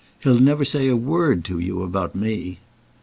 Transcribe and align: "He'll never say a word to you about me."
"He'll 0.23 0.39
never 0.39 0.65
say 0.65 0.87
a 0.87 0.95
word 0.95 1.45
to 1.45 1.59
you 1.59 1.83
about 1.83 2.15
me." 2.15 2.57